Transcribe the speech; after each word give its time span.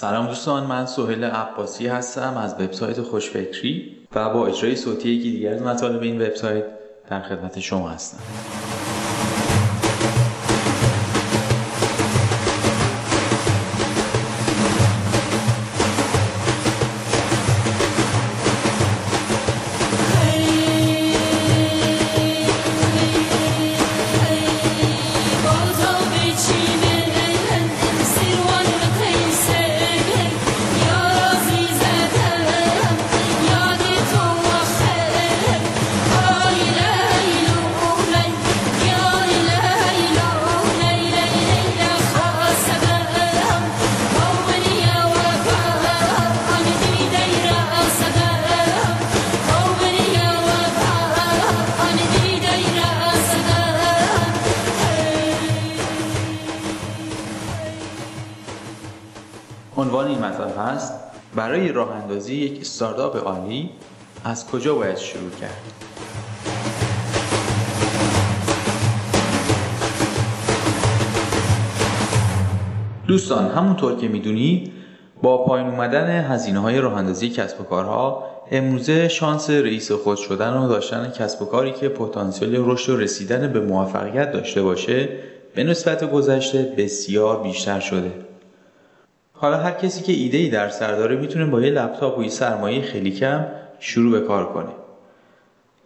سلام 0.00 0.26
دوستان 0.26 0.66
من 0.66 0.86
سهیل 0.86 1.24
عباسی 1.24 1.86
هستم 1.86 2.36
از 2.36 2.54
وبسایت 2.54 3.02
خوشفکری 3.02 3.96
و 4.14 4.30
با 4.30 4.46
اجرای 4.46 4.76
صوتی 4.76 5.08
یکی 5.08 5.30
دیگر 5.30 5.52
از 5.54 5.62
مطالب 5.62 6.02
این 6.02 6.22
وبسایت 6.22 6.64
در 7.10 7.22
خدمت 7.22 7.60
شما 7.60 7.88
هستم. 7.88 8.18
این 60.18 60.26
مطلب 60.26 60.54
هست 60.58 60.92
برای 61.34 61.72
راه 61.72 61.96
اندازی 61.96 62.34
یک 62.34 62.60
استارتاپ 62.60 63.26
عالی 63.26 63.70
از 64.24 64.46
کجا 64.46 64.74
باید 64.74 64.96
شروع 64.96 65.30
کرد؟ 65.30 65.62
دوستان 73.06 73.50
همونطور 73.50 73.96
که 73.96 74.08
می‌دونید 74.08 74.72
با 75.22 75.44
پایین 75.44 75.66
اومدن 75.66 76.20
هزینه 76.20 76.58
های 76.58 76.78
راه 76.80 76.94
اندازی 76.94 77.30
کسب 77.30 77.60
و 77.60 77.64
کارها 77.64 78.24
امروزه 78.50 79.08
شانس 79.08 79.50
رئیس 79.50 79.92
خود 79.92 80.16
شدن 80.16 80.52
و 80.52 80.68
داشتن 80.68 81.10
کسب 81.10 81.42
و 81.42 81.44
کاری 81.44 81.72
که 81.72 81.88
پتانسیل 81.88 82.54
رشد 82.56 82.92
و 82.92 82.96
رسیدن 82.96 83.52
به 83.52 83.60
موفقیت 83.60 84.32
داشته 84.32 84.62
باشه 84.62 85.08
به 85.54 85.64
نسبت 85.64 86.10
گذشته 86.10 86.74
بسیار 86.78 87.42
بیشتر 87.42 87.80
شده 87.80 88.27
حالا 89.40 89.56
هر 89.56 89.70
کسی 89.70 90.02
که 90.02 90.12
ایده 90.12 90.38
ای 90.38 90.48
در 90.48 90.68
سر 90.68 90.96
داره 90.96 91.16
می‌تونه 91.16 91.46
با 91.46 91.60
یه 91.60 91.70
لپتاپ 91.70 92.18
و 92.18 92.22
یه 92.22 92.28
سرمایه 92.28 92.82
خیلی 92.82 93.10
کم 93.10 93.46
شروع 93.78 94.20
به 94.20 94.26
کار 94.26 94.52
کنه. 94.52 94.70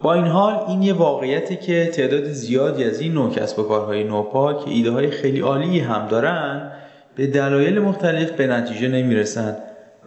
با 0.01 0.13
این 0.13 0.25
حال 0.25 0.65
این 0.67 0.81
یه 0.81 0.93
واقعیتی 0.93 1.55
که 1.55 1.85
تعداد 1.85 2.23
زیادی 2.23 2.83
از 2.83 2.99
این 2.99 3.13
نوع 3.13 3.31
کسب 3.31 3.59
و 3.59 3.63
کارهای 3.63 4.03
نوپا 4.03 4.53
که 4.53 4.69
ایده 4.69 4.91
های 4.91 5.09
خیلی 5.09 5.39
عالی 5.39 5.79
هم 5.79 6.07
دارن 6.07 6.71
به 7.15 7.27
دلایل 7.27 7.79
مختلف 7.79 8.31
به 8.31 8.47
نتیجه 8.47 8.87
نمی‌رسن 8.87 9.57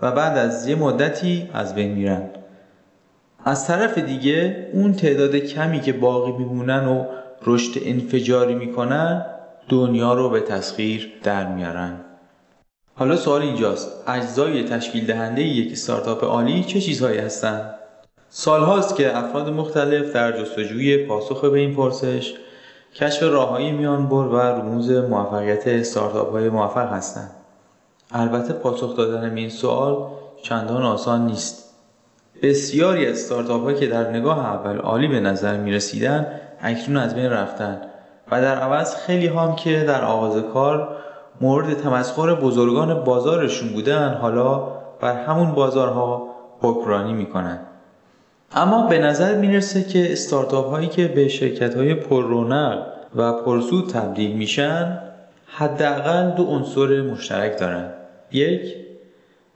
و 0.03 0.13
بعد 0.13 0.39
از 0.39 0.69
یه 0.69 0.77
مدتی 0.77 1.51
از 1.55 1.75
بین 1.75 1.93
میرن. 1.93 2.23
از 3.45 3.67
طرف 3.67 3.99
دیگه 3.99 4.69
اون 4.73 4.93
تعداد 4.93 5.37
کمی 5.37 5.81
که 5.81 5.93
باقی 5.93 6.33
میمونن 6.33 6.87
و 6.87 7.05
رشد 7.47 7.81
انفجاری 7.85 8.55
می‌کنن 8.55 9.27
دنیا 9.69 10.15
رو 10.15 10.31
به 10.31 10.41
تسخیر 10.41 11.13
در 11.23 11.47
میارن. 11.47 12.01
حالا 12.99 13.17
سوال 13.17 13.43
اینجاست. 13.43 13.91
اجزای 14.07 14.65
تشکیل 14.65 15.07
دهنده 15.07 15.43
یک 15.43 15.73
استارتاپ 15.73 16.25
عالی 16.25 16.65
چه 16.65 16.81
چیزهایی 16.81 17.19
هستند 17.19 17.75
سالهاست 18.31 18.97
که 18.97 19.17
افراد 19.17 19.49
مختلف 19.49 20.13
در 20.13 20.43
جستجوی 20.43 21.07
پاسخ 21.07 21.45
به 21.45 21.59
این 21.59 21.75
پرسش 21.75 22.35
کشف 22.95 23.23
راههایی 23.23 23.73
میان 23.73 24.09
بر 24.09 24.15
و 24.15 24.37
رموز 24.37 24.91
موفقیت 24.91 25.67
استارتاپ 25.67 26.31
های 26.31 26.49
موفق 26.49 26.93
هستند 26.93 27.31
البته 28.13 28.53
پاسخ 28.53 28.97
دادن 28.97 29.35
به 29.35 29.41
این 29.41 29.51
سوال 29.51 30.07
چندان 30.43 30.83
آسان 30.83 31.27
نیست. 31.27 31.75
بسیاری 32.43 33.07
از 33.07 33.17
استارتاپ 33.17 33.79
که 33.81 33.87
در 33.87 34.11
نگاه 34.11 34.39
اول 34.39 34.79
عالی 34.79 35.09
به 35.09 35.21
نظر 35.21 35.57
می 35.57 35.73
رسیدن 35.73 36.27
اکنون 36.61 36.97
از 36.97 37.15
بین 37.15 37.31
رفتن 37.31 37.81
و 38.31 38.43
در 38.43 38.59
عوض 38.59 38.95
خیلی 38.95 39.27
هم 39.27 39.57
که 39.57 39.85
در 39.85 40.05
آغاز 40.05 40.43
کار 40.53 40.97
مورد 41.41 41.75
تمسخر 41.75 42.35
بزرگان 42.35 43.05
بازارشون 43.05 43.69
بودن 43.69 44.15
حالا 44.15 44.59
بر 45.01 45.25
همون 45.25 45.53
بازارها 45.53 46.29
حکمرانی 46.61 47.13
می‌کنن. 47.13 47.59
اما 48.53 48.87
به 48.87 48.99
نظر 48.99 49.35
می‌رسه 49.35 49.85
که 49.85 50.13
استارتاپ 50.13 50.71
هایی 50.71 50.89
که 50.89 51.09
به 51.09 51.29
شرکت 51.29 51.77
های 51.77 51.95
پر 51.95 52.23
رونق 52.23 52.87
و 53.17 53.33
پرسود 53.33 53.91
تبدیل 53.91 54.37
میشن 54.37 54.99
حداقل 55.47 56.31
دو 56.31 56.45
عنصر 56.45 57.03
مشترک 57.03 57.59
دارن. 57.59 57.91
یک 58.33 58.75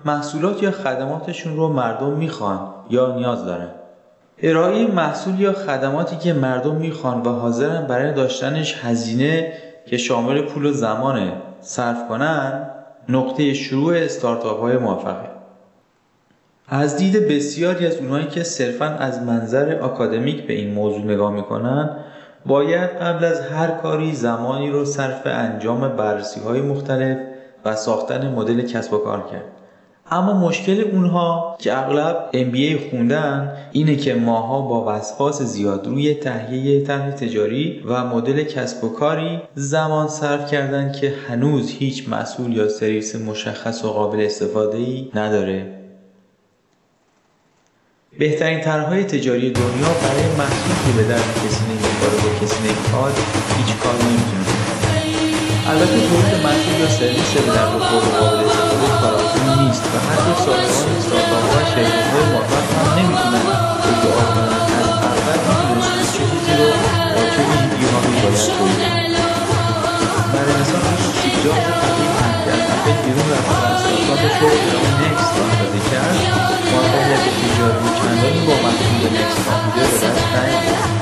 محصولات 0.05 0.63
یا 0.63 0.71
خدماتشون 0.71 1.57
رو 1.57 1.69
مردم 1.69 2.11
می‌خوان 2.11 2.61
یا 2.91 3.17
نیاز 3.17 3.45
دارن. 3.45 3.69
ارائه 4.43 4.87
محصول 4.87 5.41
یا 5.41 5.53
خدماتی 5.53 6.17
که 6.17 6.33
مردم 6.33 6.75
می‌خوان 6.75 7.23
و 7.23 7.29
حاضرن 7.29 7.87
برای 7.87 8.13
داشتنش 8.13 8.85
هزینه 8.85 9.53
که 9.87 9.97
شامل 9.97 10.43
پول 10.43 10.67
و 10.67 10.73
زمانه. 10.73 11.33
صرف 11.61 12.09
کنن 12.09 12.71
نقطه 13.09 13.55
شروع 13.55 13.97
استارتاپ 13.97 14.61
های 14.61 14.77
موفقه 14.77 15.31
از 16.69 16.97
دید 16.97 17.29
بسیاری 17.29 17.87
از 17.87 17.97
اونهایی 17.97 18.27
که 18.27 18.43
صرفا 18.43 18.85
از 18.85 19.23
منظر 19.23 19.79
آکادمیک 19.79 20.47
به 20.47 20.53
این 20.53 20.75
موضوع 20.75 21.05
نگاه 21.05 21.33
می‌کنن 21.33 21.97
باید 22.47 22.91
قبل 22.91 23.25
از 23.25 23.41
هر 23.41 23.71
کاری 23.71 24.13
زمانی 24.13 24.71
رو 24.71 24.85
صرف 24.85 25.23
انجام 25.25 25.89
بررسی 25.89 26.41
های 26.41 26.61
مختلف 26.61 27.19
و 27.65 27.77
ساختن 27.77 28.33
مدل 28.35 28.63
کسب 28.63 28.93
و 28.93 28.99
کار 28.99 29.29
کرد. 29.31 29.60
اما 30.13 30.49
مشکل 30.49 30.81
اونها 30.93 31.57
که 31.59 31.79
اغلب 31.79 32.31
MBA 32.33 32.91
خوندن 32.91 33.57
اینه 33.73 33.97
که 33.97 34.15
ماها 34.15 34.61
با 34.61 34.85
وسواس 34.89 35.43
زیاد 35.43 35.87
روی 35.87 36.15
تهیه 36.15 36.85
طرح 36.85 37.11
تجاری 37.11 37.83
و 37.87 38.05
مدل 38.05 38.43
کسب 38.43 38.85
و 38.85 38.89
کاری 38.89 39.41
زمان 39.55 40.09
صرف 40.09 40.51
کردن 40.51 40.93
که 40.93 41.15
هنوز 41.29 41.71
هیچ 41.71 42.09
مسئول 42.09 42.57
یا 42.57 42.69
سرویس 42.69 43.17
مشخص 43.17 43.85
و 43.85 43.89
قابل 43.89 44.21
استفاده 44.21 44.79
ای 44.79 45.11
نداره. 45.15 45.81
بهترین 48.19 48.61
طرحهای 48.61 49.05
تجاری 49.05 49.51
دنیا 49.51 49.89
برای 50.03 50.37
محصول 50.39 50.93
که 50.93 51.03
به 51.03 51.09
درد 51.09 51.45
کسی 51.47 51.65
نمی‌خوره 51.65 52.33
و 52.33 52.45
کسی 52.45 52.69
نمی‌خواد 52.69 53.13
هیچ 53.59 53.77
کار 53.77 53.95
نمی‌تونه 53.95 54.50
البته 55.71 55.99
تولید 56.09 56.35
محصول 56.45 56.77
یا 56.81 56.89
سرویس 56.99 57.31
به 57.47 57.53
درد 57.57 57.73
بخور 57.75 58.05
قابل 58.21 58.39
استفاده 58.45 58.89
کار 59.01 59.15
آسونی 59.23 59.55
نیست 59.63 59.85
و 59.93 59.97
حتی 60.07 60.33
صاحبان 60.45 60.97
استارتاپ 60.99 61.45
و 61.55 61.59
شرکتهای 61.73 62.25
موفق 62.33 62.67
هم 62.77 62.89
نمی‌تونن 62.99 63.47
ادعا 63.89 64.25
کنند 64.35 64.71
از 64.79 64.89
اول 65.11 65.39
می‌دونستن 65.59 66.03
چه 66.15 66.23
چیزی 66.31 66.53
رو 66.59 66.69
با 67.15 67.23
چه 67.33 67.41
ویژگیهایی 67.49 68.17
باید 68.23 68.41
تولید 68.57 68.81
برای 70.33 70.55
مثال 70.61 70.83
استیو 70.93 71.35
جابز 71.45 71.79
هم 72.23 72.35
که 72.45 72.51
از 72.57 72.65
اپل 72.75 72.97
بیرون 73.05 73.27
رفت 73.33 73.51
و 73.51 73.65
استارتاپش 73.73 74.37
رو 74.43 74.49
نکست 75.03 75.33
راهاندازی 75.39 75.83
کرد. 75.91 76.17
موفقیت 76.73 77.25
تجاری 77.41 77.89
چندانی 77.99 78.41
با 78.47 78.55
محصول 78.65 79.03
نکست 79.17 79.41
کامپیوتر 79.47 79.91
به 79.91 80.09
دست 80.09 80.25
نیاورد 80.35 81.01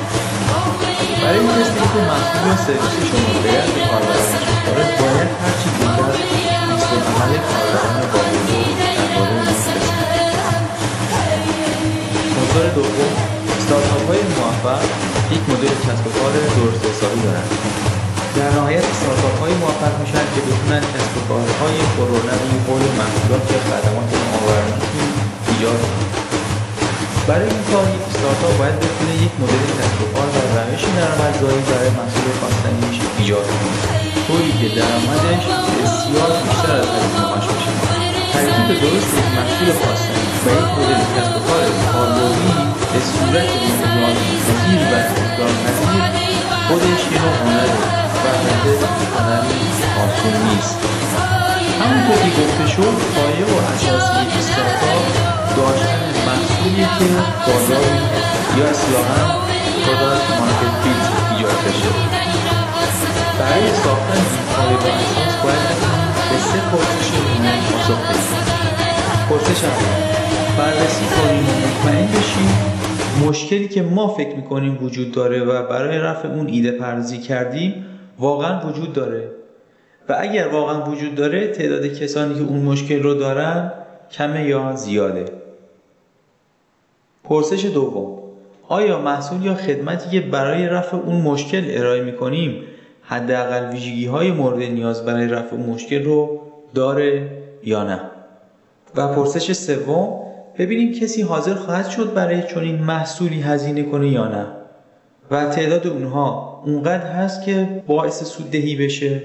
برای 1.22 1.38
این 1.38 1.48
که 1.48 2.00
یا 2.48 2.56
سرویس 2.64 2.94
شما 3.10 3.27
یک 15.34 15.42
مدل 15.50 15.74
کسب 15.86 16.04
و 16.06 16.10
کار 16.18 16.32
درست 16.56 16.82
حسابی 16.88 17.20
دارند 17.26 17.50
در 18.36 18.50
نهایت 18.56 18.84
استارتاپ 18.92 19.36
های 19.42 19.54
موفق 19.62 19.94
میشن 20.02 20.26
که 20.34 20.40
بتونن 20.48 20.82
کسب 20.94 21.14
و 21.18 21.20
کارهای 21.28 21.76
پررونقی 21.94 22.56
حول 22.66 22.82
محصولات 23.00 23.44
یا 23.52 23.60
خدمات 23.68 24.08
نوآورانه‌شون 24.22 25.08
ایجاد 25.50 25.80
کنن. 25.84 26.08
برای 27.28 27.48
این 27.54 27.64
کار 27.70 27.84
یک 27.96 28.04
استارتاپ 28.10 28.52
باید 28.60 28.76
بتونه 28.84 29.12
یک 29.24 29.32
مدل 29.42 29.64
کسب 29.78 29.98
و 30.02 30.06
کار 30.14 30.28
و 30.34 30.38
روش 30.58 30.82
درآمدزایی 30.96 31.62
برای 31.70 31.90
محصول 31.98 32.26
خواستنیش 32.40 32.96
ایجاد 33.18 33.46
کنه. 33.58 33.78
طوری 34.26 34.52
که 34.60 34.68
درآمدش 34.78 35.44
بسیار 35.78 36.30
بیشتر 36.44 36.74
از 36.82 36.88
هزینه‌هاش 36.96 37.46
باشه 37.52 37.72
ترکیب 38.32 38.68
درست 38.82 39.12
یک 39.18 39.28
محصول 39.36 39.68
خواستنی 39.80 40.26
و 40.44 40.48
یک 40.58 40.68
مدل 40.78 41.02
کسب 41.14 41.34
و 41.36 41.40
کار 41.46 41.62
کاربردی 41.92 42.67
به 42.92 43.00
صورت 43.12 43.48
امکانپذیر 43.66 44.82
و 44.92 44.96
تکرارپذیر 45.16 46.02
خودش 46.68 47.02
یه 47.12 47.18
نوع 47.22 47.36
هنره 47.42 47.74
و 48.22 48.26
البته 48.38 48.86
هنری 49.14 49.60
آسون 50.02 50.36
نیست. 50.48 50.78
همونطور 51.80 52.16
که 52.24 52.30
گفته 52.40 52.66
شد 52.74 52.96
پایه 53.14 53.46
اساسی 53.74 54.38
استارتاپ 54.38 55.04
داشتن 55.56 56.00
محصولی 56.26 56.86
که 56.98 57.06
بازاری 57.46 58.00
یا 58.58 58.64
اصطلاحا 58.74 59.38
product 59.84 60.30
market 60.40 60.74
fit 60.82 61.04
ایجاد 61.32 61.58
بشه. 61.66 61.90
برای 63.38 63.74
ساختن 63.84 64.22
این 64.32 64.46
قالب 64.56 64.80
اساس 64.80 65.34
باید 65.44 65.68
به 66.30 66.38
سه 66.38 66.60
پرسش 66.70 67.10
مهم 67.12 67.60
پاسخ 68.00 68.42
بدیم 68.60 68.98
پرسش 69.28 69.64
اول 69.64 70.37
بررسی 70.58 71.04
کنیم 71.06 71.42
مطمئن 71.42 72.06
بشیم. 72.06 73.28
مشکلی 73.28 73.68
که 73.68 73.82
ما 73.82 74.08
فکر 74.08 74.36
می‌کنیم 74.36 74.78
وجود 74.84 75.12
داره 75.12 75.44
و 75.44 75.68
برای 75.68 75.98
رفع 75.98 76.28
اون 76.28 76.46
ایده 76.46 76.70
پردازی 76.70 77.18
کردیم 77.18 77.84
واقعا 78.18 78.68
وجود 78.68 78.92
داره. 78.92 79.30
و 80.08 80.16
اگر 80.18 80.48
واقعا 80.48 80.90
وجود 80.90 81.14
داره 81.14 81.48
تعداد 81.48 81.86
کسانی 81.86 82.34
که 82.34 82.40
اون 82.40 82.62
مشکل 82.62 83.02
رو 83.02 83.14
دارن 83.14 83.72
کمه 84.12 84.44
یا 84.44 84.72
زیاده. 84.76 85.24
پرسش 87.24 87.64
دوم. 87.64 88.18
آیا 88.68 88.98
محصول 89.00 89.44
یا 89.44 89.54
خدمتی 89.54 90.10
که 90.10 90.20
برای 90.20 90.66
رفع 90.66 90.96
اون 90.96 91.20
مشکل 91.20 91.64
ارائه 91.68 92.02
می‌کنیم 92.02 92.62
حداقل 93.02 93.70
ویژگی 93.72 94.06
های 94.06 94.30
مورد 94.30 94.58
نیاز 94.58 95.04
برای 95.04 95.28
رفع 95.28 95.56
مشکل 95.56 96.04
رو 96.04 96.40
داره 96.74 97.30
یا 97.64 97.84
نه؟ 97.84 98.00
و 98.96 99.14
پرسش 99.14 99.52
سوم. 99.52 100.27
ببینیم 100.58 100.92
کسی 100.92 101.22
حاضر 101.22 101.54
خواهد 101.54 101.88
شد 101.88 102.14
برای 102.14 102.42
چنین 102.42 102.78
محصولی 102.78 103.40
هزینه 103.40 103.82
کنه 103.82 104.08
یا 104.08 104.28
نه. 104.28 104.46
و 105.30 105.44
تعداد 105.44 105.86
اونها 105.86 106.62
اونقدر 106.66 107.06
هست 107.06 107.44
که 107.44 107.82
باعث 107.86 108.22
سوددهی 108.22 108.76
بشه. 108.76 109.22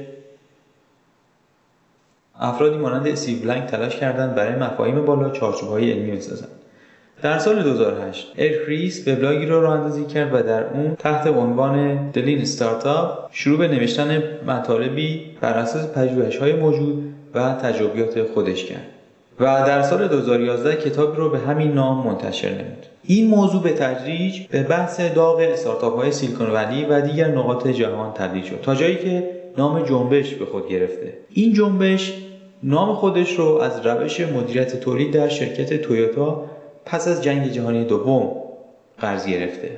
افرادی 2.39 2.77
مانند 2.77 3.07
استیو 3.07 3.39
بلنک 3.39 3.69
تلاش 3.69 3.95
کردند 3.95 4.35
برای 4.35 4.55
مفاهیم 4.55 5.05
بالا 5.05 5.29
چارچوب‌های 5.29 5.91
علمی 5.91 6.11
بسازند. 6.11 6.49
در 7.21 7.39
سال 7.39 7.63
2008 7.63 8.33
اریک 8.37 8.77
ریس 8.77 9.07
وبلاگی 9.07 9.45
را 9.45 9.61
راه 9.61 9.73
اندازی 9.73 10.05
کرد 10.05 10.33
و 10.33 10.43
در 10.43 10.63
اون 10.63 10.95
تحت 10.95 11.27
عنوان 11.27 12.09
The 12.09 12.23
Lean 12.23 12.41
Startup 12.41 13.29
شروع 13.31 13.57
به 13.57 13.67
نوشتن 13.67 14.23
مطالبی 14.47 15.37
بر 15.41 15.53
اساس 15.53 15.87
پژوهش‌های 15.87 16.53
موجود 16.53 17.13
و 17.33 17.53
تجربیات 17.53 18.23
خودش 18.23 18.65
کرد. 18.65 18.92
و 19.39 19.43
در 19.43 19.81
سال 19.81 20.07
2011 20.07 20.75
کتابی 20.75 21.17
رو 21.17 21.29
به 21.29 21.39
همین 21.39 21.71
نام 21.71 22.07
منتشر 22.07 22.49
نمود. 22.49 22.85
این 23.03 23.27
موضوع 23.27 23.63
به 23.63 23.69
تدریج 23.69 24.47
به 24.47 24.63
بحث 24.63 24.99
داغ 24.99 25.39
استارتاپ 25.39 25.95
های 25.95 26.11
سیلیکون 26.11 26.49
ولی 26.49 26.85
و 26.85 27.01
دیگر 27.01 27.27
نقاط 27.27 27.67
جهان 27.67 28.13
تبدیل 28.13 28.43
شد 28.43 28.59
تا 28.61 28.75
جایی 28.75 28.95
که 28.95 29.29
نام 29.57 29.85
جنبش 29.85 30.33
به 30.33 30.45
خود 30.45 30.69
گرفته. 30.69 31.13
این 31.29 31.53
جنبش 31.53 32.13
نام 32.63 32.95
خودش 32.95 33.33
رو 33.33 33.45
از 33.45 33.85
روش 33.85 34.19
مدیریت 34.19 34.79
تولید 34.79 35.13
در 35.13 35.29
شرکت 35.29 35.81
تویوتا 35.81 36.45
پس 36.85 37.07
از 37.07 37.23
جنگ 37.23 37.51
جهانی 37.51 37.85
دوم 37.85 38.31
قرض 38.99 39.27
گرفته. 39.27 39.71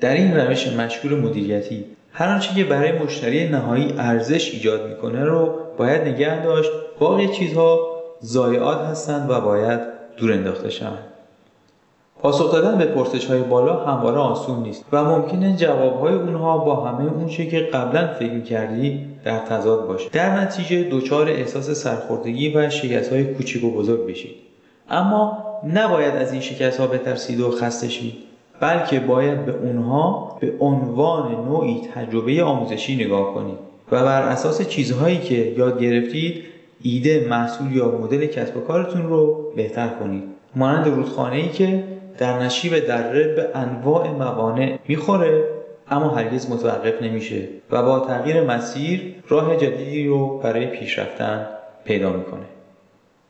در 0.00 0.14
این 0.14 0.36
روش 0.36 0.66
مشهور 0.66 1.20
مدیریتی 1.20 1.84
هر 2.12 2.28
آنچه 2.28 2.54
که 2.54 2.64
برای 2.64 2.92
مشتری 2.92 3.48
نهایی 3.48 3.94
ارزش 3.98 4.50
ایجاد 4.54 4.88
می‌کنه 4.88 5.24
رو 5.24 5.54
باید 5.78 6.02
نگه 6.02 6.44
داشت. 6.44 6.70
باقی 6.98 7.28
چیزها 7.28 7.95
ضایعات 8.24 8.80
هستند 8.80 9.30
و 9.30 9.40
باید 9.40 9.80
دور 10.16 10.32
انداخته 10.32 10.70
شوند. 10.70 11.04
پاسخ 12.22 12.52
دادن 12.52 12.78
به 12.78 12.84
پرسش 12.84 13.26
های 13.26 13.42
بالا 13.42 13.84
همواره 13.84 14.18
آسون 14.18 14.62
نیست 14.62 14.84
و 14.92 15.04
ممکنه 15.04 15.56
جواب 15.56 16.00
های 16.00 16.14
اونها 16.14 16.58
با 16.58 16.76
همه 16.76 17.12
اون 17.12 17.26
که 17.26 17.60
قبلا 17.60 18.06
فکر 18.06 18.40
کردی 18.40 19.06
در 19.24 19.38
تضاد 19.38 19.86
باشه. 19.86 20.08
در 20.12 20.40
نتیجه 20.40 20.88
دچار 20.90 21.28
احساس 21.28 21.70
سرخوردگی 21.70 22.54
و 22.54 22.70
شکست 22.70 23.12
های 23.12 23.24
کوچیک 23.24 23.64
و 23.64 23.70
بزرگ 23.70 24.06
بشید. 24.06 24.34
اما 24.90 25.44
نباید 25.74 26.16
از 26.16 26.32
این 26.32 26.40
شکست 26.40 26.80
ها 26.80 26.86
بترسید 26.86 27.40
و 27.40 27.50
خسته 27.50 27.88
شید 27.88 28.14
بلکه 28.60 29.00
باید 29.00 29.46
به 29.46 29.52
اونها 29.52 30.38
به 30.40 30.52
عنوان 30.60 31.32
نوعی 31.32 31.80
تجربه 31.94 32.42
آموزشی 32.42 33.04
نگاه 33.04 33.34
کنید 33.34 33.58
و 33.92 34.04
بر 34.04 34.22
اساس 34.22 34.68
چیزهایی 34.68 35.18
که 35.18 35.34
یاد 35.34 35.80
گرفتید 35.80 36.44
ایده 36.82 37.26
محصول 37.30 37.76
یا 37.76 37.98
مدل 38.02 38.26
کسب 38.26 38.56
و 38.56 38.60
کارتون 38.60 39.08
رو 39.08 39.52
بهتر 39.56 39.88
کنید. 39.88 40.22
مانند 40.56 40.86
رودخانه 40.86 41.36
ای 41.36 41.48
که 41.48 41.84
در 42.18 42.42
نشیب 42.42 42.78
دره 42.78 43.34
به 43.34 43.48
انواع 43.54 44.10
موانع 44.10 44.78
می‌خوره 44.88 45.44
اما 45.90 46.08
هرگز 46.08 46.50
متوقف 46.50 47.02
نمیشه 47.02 47.48
و 47.70 47.82
با 47.82 48.00
تغییر 48.00 48.42
مسیر 48.42 49.14
راه 49.28 49.56
جدیدی 49.56 50.06
رو 50.06 50.38
برای 50.38 50.66
پیشرفتن 50.66 51.46
پیدا 51.84 52.10
می‌کنه. 52.10 52.44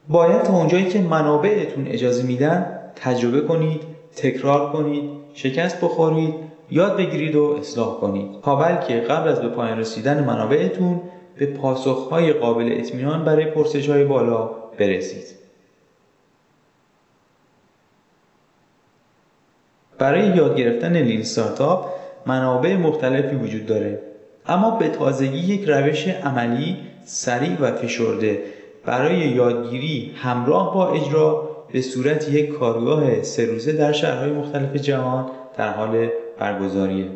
باید 0.08 0.42
تا 0.42 0.52
اونجایی 0.52 0.84
که 0.84 1.00
منابعتون 1.00 1.86
اجازه 1.86 2.26
میدن 2.26 2.66
تجربه 2.96 3.40
کنید 3.40 3.80
تکرار 4.16 4.72
کنید 4.72 5.10
شکست 5.34 5.80
بخورید 5.80 6.34
یاد 6.70 6.96
بگیرید 6.96 7.36
و 7.36 7.56
اصلاح 7.60 8.00
کنید. 8.00 8.28
تا 8.42 8.56
بلکه 8.56 8.94
قبل 8.94 9.28
از 9.28 9.40
به 9.40 9.48
پایان 9.48 9.78
رسیدن 9.78 10.24
منابعتون 10.24 11.00
به 11.38 11.46
پاسخهای 11.46 12.32
قابل 12.32 12.68
اطمینان 12.72 13.24
برای 13.24 13.44
پرسش 13.44 13.88
های 13.88 14.04
بالا 14.04 14.50
برسید. 14.78 15.24
برای 19.98 20.36
یاد 20.36 20.56
گرفتن 20.56 20.96
لین 20.96 21.20
استارتاپ 21.20 21.86
منابع 22.26 22.76
مختلفی 22.76 23.36
وجود 23.36 23.66
داره 23.66 24.00
اما 24.46 24.70
به 24.70 24.88
تازگی 24.88 25.38
یک 25.38 25.68
روش 25.68 26.08
عملی 26.08 26.76
سریع 27.04 27.60
و 27.60 27.72
فشرده 27.72 28.42
برای 28.84 29.16
یادگیری 29.16 30.12
همراه 30.16 30.74
با 30.74 30.92
اجرا 30.92 31.56
به 31.72 31.80
صورت 31.80 32.28
یک 32.28 32.48
کارگاه 32.48 33.22
سه 33.22 33.46
روزه 33.46 33.72
در 33.72 33.92
شهرهای 33.92 34.30
مختلف 34.30 34.76
جهان 34.76 35.30
در 35.56 35.72
حال 35.72 36.08
برگزاریه. 36.38 37.06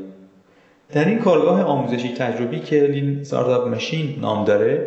در 0.93 1.05
این 1.05 1.19
کارگاه 1.19 1.63
آموزشی 1.63 2.15
تجربی 2.15 2.61
که 2.61 2.77
Lean 2.81 3.21
Startup 3.21 3.69
Machine 3.69 4.19
نام 4.21 4.45
داره 4.45 4.87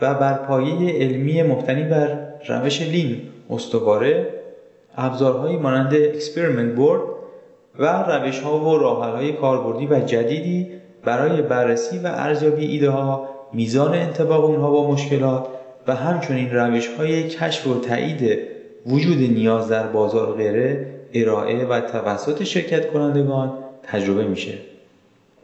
و 0.00 0.14
بر 0.14 0.34
پایه 0.34 0.92
علمی 0.98 1.42
مبتنی 1.42 1.82
بر 1.82 2.18
روش 2.48 2.82
Lean 2.82 3.20
استواره 3.50 4.28
ابزارهایی 4.96 5.56
مانند 5.56 5.94
Experiment 5.94 6.74
Board 6.74 7.02
و 7.78 7.86
روش 7.86 8.40
ها 8.40 8.60
و 8.60 8.78
راه 8.78 9.10
های 9.10 9.32
کاربردی 9.32 9.86
و 9.86 10.00
جدیدی 10.00 10.70
برای 11.04 11.42
بررسی 11.42 11.98
و 11.98 12.06
ارزیابی 12.06 12.66
ایده 12.66 12.90
ها 12.90 13.28
میزان 13.52 13.94
انتباق 13.94 14.44
اونها 14.44 14.70
با 14.70 14.90
مشکلات 14.90 15.46
و 15.86 15.94
همچنین 15.94 16.50
روش 16.50 16.88
های 16.88 17.28
کشف 17.28 17.66
و 17.66 17.80
تایید 17.80 18.38
وجود 18.86 19.18
نیاز 19.18 19.68
در 19.68 19.86
بازار 19.86 20.32
غیره 20.32 20.86
ارائه 21.14 21.64
و 21.64 21.80
توسط 21.80 22.42
شرکت 22.42 22.92
کنندگان 22.92 23.52
تجربه 23.82 24.24
میشه. 24.24 24.73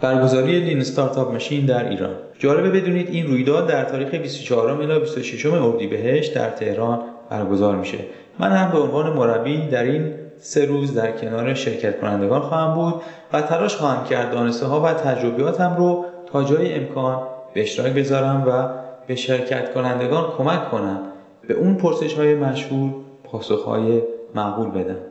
برگزاری 0.00 0.60
لین 0.60 0.80
استارتاپ 0.80 1.32
ماشین 1.32 1.66
در 1.66 1.88
ایران. 1.88 2.14
جالبه 2.38 2.70
بدونید 2.70 3.08
این 3.10 3.26
رویداد 3.26 3.66
در 3.66 3.84
تاریخ 3.84 4.14
24 4.14 4.70
الی 4.70 5.00
26 5.00 5.46
اردیبهشت 5.46 6.34
در 6.34 6.50
تهران 6.50 7.00
برگزار 7.30 7.76
میشه. 7.76 7.98
من 8.38 8.52
هم 8.52 8.70
به 8.70 8.78
عنوان 8.78 9.12
مربی 9.12 9.68
در 9.68 9.82
این 9.82 10.14
سه 10.38 10.64
روز 10.64 10.94
در 10.94 11.12
کنار 11.12 11.54
شرکت 11.54 12.00
کنندگان 12.00 12.40
خواهم 12.40 12.74
بود 12.74 13.02
و 13.32 13.42
تلاش 13.42 13.76
خواهم 13.76 14.04
کرد 14.04 14.30
دانسته 14.30 14.66
ها 14.66 14.80
و 14.80 14.92
تجربیاتم 14.92 15.76
رو 15.78 16.04
تا 16.32 16.44
جای 16.44 16.74
امکان 16.74 17.22
به 17.54 17.60
اشتراک 17.60 17.92
بذارم 17.92 18.44
و 18.46 18.68
به 19.06 19.16
شرکت 19.16 19.74
کنندگان 19.74 20.24
کمک 20.38 20.70
کنم. 20.70 21.02
به 21.48 21.54
اون 21.54 21.74
پرسش 21.74 22.14
های 22.14 22.34
مشهور 22.34 22.94
پاسخ 23.24 23.64
های 23.64 24.02
معقول 24.34 24.70
بدم. 24.70 25.09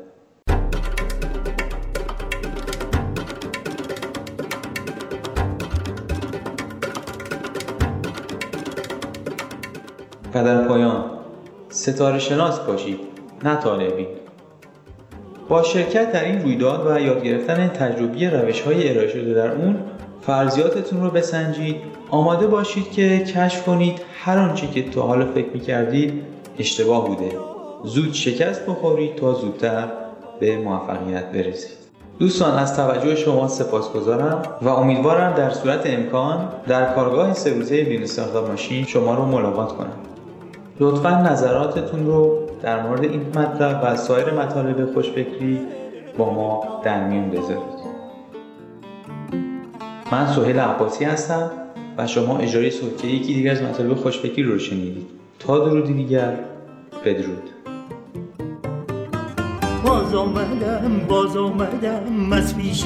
و 10.33 10.43
در 10.43 10.67
پایان 10.67 11.03
ستاره 11.69 12.19
شناس 12.19 12.59
باشید 12.59 12.99
نه 13.43 13.55
طالبین 13.55 14.07
با 15.49 15.63
شرکت 15.63 16.11
در 16.11 16.23
این 16.23 16.41
رویداد 16.41 16.87
و 16.87 16.99
یاد 16.99 17.23
گرفتن 17.23 17.67
تجربی 17.67 18.25
روش 18.25 18.61
های 18.61 18.89
ارائه 18.89 19.07
شده 19.07 19.33
در 19.33 19.51
اون 19.51 19.75
فرضیاتتون 20.21 21.03
رو 21.03 21.09
بسنجید. 21.09 21.75
آماده 22.09 22.47
باشید 22.47 22.91
که 22.91 23.19
کشف 23.19 23.65
کنید 23.65 24.01
هر 24.23 24.37
آنچه 24.37 24.67
که 24.67 24.89
تا 24.89 25.01
حالا 25.01 25.25
فکر 25.25 25.49
می‌کردید 25.53 26.21
اشتباه 26.59 27.07
بوده. 27.07 27.31
زود 27.83 28.13
شکست 28.13 28.65
بخورید 28.65 29.15
تا 29.15 29.33
زودتر 29.33 29.87
به 30.39 30.57
موفقیت 30.57 31.31
برسید. 31.31 31.79
دوستان 32.19 32.57
از 32.57 32.75
توجه 32.75 33.15
شما 33.15 33.47
سپاسگزارم 33.47 34.41
و 34.61 34.67
امیدوارم 34.67 35.33
در 35.33 35.49
صورت 35.49 35.81
امکان 35.85 36.49
در 36.67 36.93
کارگاه 36.93 37.33
سه 37.33 37.53
روزه 37.53 37.83
بین 37.83 38.05
ماشین 38.47 38.85
شما 38.85 39.15
رو 39.15 39.25
ملاقات 39.25 39.71
کنم. 39.71 40.08
لطفا 40.79 41.09
نظراتتون 41.09 42.05
رو 42.05 42.39
در 42.61 42.83
مورد 42.83 43.03
این 43.03 43.21
مطلب 43.21 43.81
و 43.83 43.95
سایر 43.95 44.33
مطالب 44.33 44.93
خوشفکری 44.93 45.59
با 46.17 46.33
ما 46.33 46.81
در 46.83 47.07
میون 47.07 47.29
بذارید. 47.29 47.79
من 50.11 50.27
سهیل 50.27 50.59
عباسی 50.59 51.05
هستم 51.05 51.51
و 51.97 52.07
شما 52.07 52.37
اجرای 52.37 52.71
صوتی 52.71 53.07
یکی 53.07 53.33
دیگر 53.33 53.51
از 53.51 53.61
مطالب 53.61 53.93
خوشفکری 53.93 54.43
رو 54.43 54.59
شنیدید. 54.59 55.07
تا 55.39 55.59
درودی 55.59 55.93
دیگر 55.93 56.33
بدرود. 57.05 57.49
باز 60.09 60.17
آمدم 60.17 61.05
باز 61.07 61.37
آمدم. 61.37 62.33
از 62.33 62.57
پیش 62.57 62.85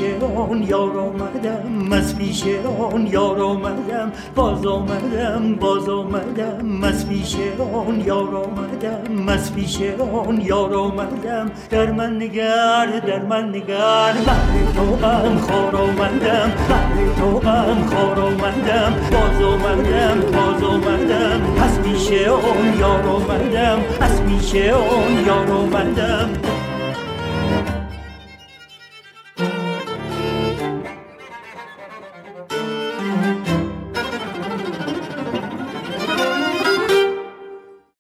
آن 0.49 0.63
یار 0.63 0.97
آمدم 0.97 1.91
از 1.91 2.17
پیش 2.17 2.43
آن 2.93 3.07
یار 3.07 3.41
آمدم. 3.41 4.11
باز 4.35 4.65
آمدم 4.65 5.55
باز 5.55 5.89
آمدم. 5.89 6.83
از 6.83 7.09
پیش 7.09 7.35
آن 7.87 8.01
یار 8.05 8.35
آمدم 8.35 9.29
از 9.29 9.53
پیش 9.55 9.81
آن 10.27 10.41
یار 10.41 10.73
آمدم. 10.73 11.51
در 11.69 11.91
من 11.91 12.15
نگر 12.15 12.85
در 13.07 13.21
من 13.21 13.49
نگر. 13.49 14.13
بهر 14.25 14.73
تو 14.75 15.05
هم 15.07 15.37
خار 15.37 15.75
آمدم 15.75 16.51
بهر 16.67 17.13
تو 17.17 17.49
هم 17.49 17.85
خار 17.85 18.19
آمدم. 18.19 18.93
باز 19.11 19.41
آمدم 19.41 20.19
باز 20.19 20.63
آمدم. 20.63 21.41
از 21.63 21.81
پیش 21.81 22.11
آن 22.27 22.79
یار 22.79 23.07
آمدم 23.07 23.79
از 24.01 24.23
پیش 24.23 24.55
آن 24.55 25.25
یار 25.25 25.51
آمدم. 25.51 26.52